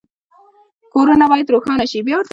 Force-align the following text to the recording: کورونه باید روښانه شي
کورونه 0.93 1.25
باید 1.31 1.51
روښانه 1.53 1.85
شي 1.91 1.99